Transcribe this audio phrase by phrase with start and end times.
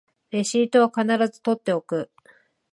[0.31, 2.09] レシートは必ず取っておく